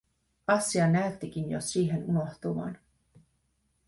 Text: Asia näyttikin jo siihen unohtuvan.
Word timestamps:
Asia 0.47 0.87
näyttikin 0.87 1.51
jo 1.51 1.61
siihen 1.61 2.03
unohtuvan. 2.03 2.77